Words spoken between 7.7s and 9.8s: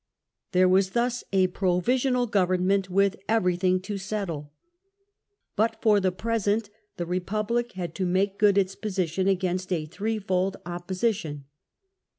had to Threefold ^lake good its position against